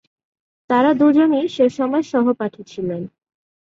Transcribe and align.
তারা 0.69 0.91
দুজনই 0.93 1.45
সে 1.47 1.65
সময়ে 1.69 2.03
সহপাঠী 2.03 2.61
ছিলেন। 2.63 3.01